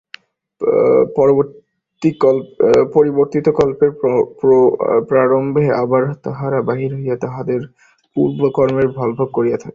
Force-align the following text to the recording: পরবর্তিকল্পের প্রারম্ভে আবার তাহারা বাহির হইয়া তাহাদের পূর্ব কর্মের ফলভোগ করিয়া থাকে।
পরবর্তিকল্পের 2.93 3.91
প্রারম্ভে 5.09 5.65
আবার 5.83 6.03
তাহারা 6.25 6.59
বাহির 6.69 6.91
হইয়া 6.95 7.15
তাহাদের 7.17 7.61
পূর্ব 8.15 8.39
কর্মের 8.57 8.87
ফলভোগ 8.97 9.29
করিয়া 9.33 9.57
থাকে। 9.57 9.69